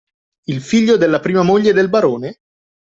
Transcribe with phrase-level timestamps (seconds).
[0.45, 2.39] Il figlio della prima moglie del barone?